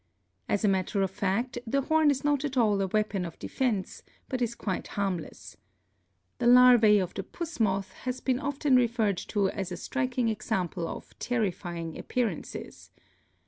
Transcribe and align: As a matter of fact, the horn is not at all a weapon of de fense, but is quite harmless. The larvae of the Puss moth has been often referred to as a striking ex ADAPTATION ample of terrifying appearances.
As 0.49 0.65
a 0.65 0.67
matter 0.67 1.03
of 1.03 1.11
fact, 1.11 1.59
the 1.67 1.81
horn 1.81 2.09
is 2.09 2.23
not 2.23 2.43
at 2.43 2.57
all 2.57 2.81
a 2.81 2.87
weapon 2.87 3.23
of 3.23 3.37
de 3.37 3.47
fense, 3.47 4.01
but 4.29 4.41
is 4.41 4.55
quite 4.55 4.87
harmless. 4.87 5.57
The 6.39 6.47
larvae 6.47 6.97
of 6.97 7.13
the 7.13 7.21
Puss 7.21 7.59
moth 7.59 7.91
has 8.01 8.19
been 8.19 8.39
often 8.39 8.75
referred 8.75 9.17
to 9.27 9.49
as 9.51 9.71
a 9.71 9.77
striking 9.77 10.31
ex 10.31 10.47
ADAPTATION 10.47 10.59
ample 10.59 10.87
of 10.87 11.19
terrifying 11.19 11.99
appearances. 11.99 12.89